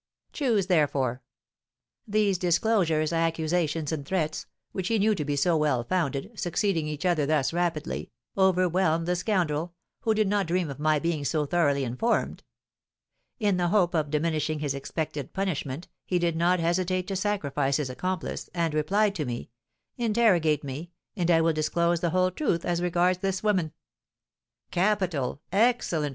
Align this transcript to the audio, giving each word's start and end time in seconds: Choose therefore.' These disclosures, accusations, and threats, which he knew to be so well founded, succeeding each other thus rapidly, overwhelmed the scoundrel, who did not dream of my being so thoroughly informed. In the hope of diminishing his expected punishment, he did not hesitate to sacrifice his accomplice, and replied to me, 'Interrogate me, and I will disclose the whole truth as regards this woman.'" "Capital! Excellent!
Choose 0.33 0.65
therefore.' 0.65 1.21
These 2.07 2.39
disclosures, 2.39 3.13
accusations, 3.13 3.91
and 3.91 4.03
threats, 4.03 4.47
which 4.71 4.87
he 4.87 4.97
knew 4.97 5.13
to 5.13 5.23
be 5.23 5.35
so 5.35 5.55
well 5.55 5.83
founded, 5.83 6.31
succeeding 6.33 6.87
each 6.87 7.05
other 7.05 7.27
thus 7.27 7.53
rapidly, 7.53 8.09
overwhelmed 8.35 9.05
the 9.07 9.15
scoundrel, 9.15 9.75
who 9.99 10.15
did 10.15 10.27
not 10.27 10.47
dream 10.47 10.71
of 10.71 10.79
my 10.79 10.97
being 10.97 11.23
so 11.23 11.45
thoroughly 11.45 11.83
informed. 11.83 12.43
In 13.37 13.57
the 13.57 13.67
hope 13.67 13.93
of 13.93 14.09
diminishing 14.09 14.57
his 14.57 14.73
expected 14.73 15.33
punishment, 15.33 15.87
he 16.03 16.17
did 16.17 16.35
not 16.35 16.59
hesitate 16.59 17.05
to 17.09 17.15
sacrifice 17.15 17.77
his 17.77 17.91
accomplice, 17.91 18.49
and 18.55 18.73
replied 18.73 19.13
to 19.13 19.25
me, 19.25 19.51
'Interrogate 19.97 20.63
me, 20.63 20.89
and 21.15 21.29
I 21.29 21.41
will 21.41 21.53
disclose 21.53 21.99
the 21.99 22.09
whole 22.09 22.31
truth 22.31 22.65
as 22.65 22.81
regards 22.81 23.19
this 23.19 23.43
woman.'" 23.43 23.71
"Capital! 24.71 25.41
Excellent! 25.51 26.09